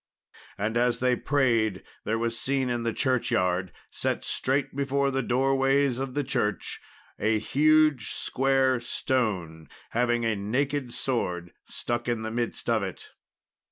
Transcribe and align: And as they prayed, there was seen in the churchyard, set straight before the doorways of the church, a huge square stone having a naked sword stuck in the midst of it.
And 0.57 0.77
as 0.77 0.97
they 0.97 1.15
prayed, 1.15 1.83
there 2.05 2.17
was 2.17 2.35
seen 2.35 2.69
in 2.71 2.81
the 2.81 2.91
churchyard, 2.91 3.71
set 3.91 4.25
straight 4.25 4.75
before 4.75 5.11
the 5.11 5.21
doorways 5.21 5.99
of 5.99 6.15
the 6.15 6.23
church, 6.23 6.81
a 7.19 7.37
huge 7.37 8.09
square 8.11 8.79
stone 8.79 9.69
having 9.91 10.25
a 10.25 10.35
naked 10.35 10.91
sword 10.91 11.53
stuck 11.65 12.07
in 12.07 12.23
the 12.23 12.31
midst 12.31 12.67
of 12.67 12.81
it. 12.81 13.11